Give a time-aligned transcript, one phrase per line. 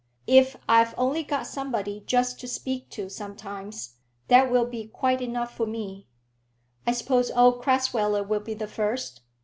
[0.25, 3.97] If I've only got somebody just to speak to sometimes,
[4.29, 6.07] that will be quite enough for me.
[6.87, 9.21] I suppose old Crasweller will be the first?"